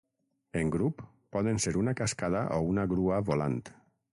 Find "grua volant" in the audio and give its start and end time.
2.95-3.61